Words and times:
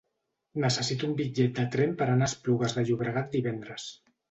Necessito 0.63 1.07
un 1.09 1.13
bitllet 1.19 1.53
de 1.59 1.67
tren 1.77 1.95
per 2.01 2.09
anar 2.15 2.31
a 2.31 2.33
Esplugues 2.35 2.77
de 2.81 2.87
Llobregat 2.91 3.33
divendres. 3.39 3.89